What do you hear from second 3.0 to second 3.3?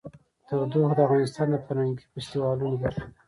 ده.